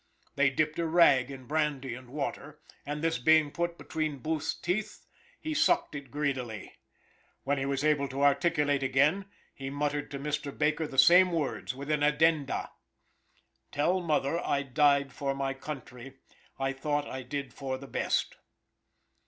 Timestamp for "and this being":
2.87-3.51